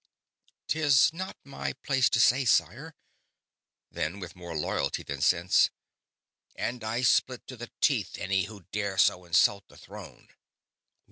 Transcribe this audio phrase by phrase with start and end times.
[0.65, 2.95] "'Tis not my place to say, sire."
[3.91, 5.69] Then, with more loyalty than sense
[6.55, 10.29] "And I split to the teeth any who dare so insult the Throne."